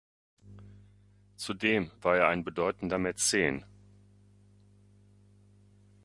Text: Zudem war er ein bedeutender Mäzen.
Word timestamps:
Zudem 1.37 1.91
war 2.01 2.17
er 2.17 2.27
ein 2.29 2.43
bedeutender 2.43 2.97
Mäzen. 2.97 3.63